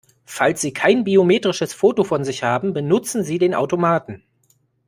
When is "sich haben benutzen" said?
2.23-3.23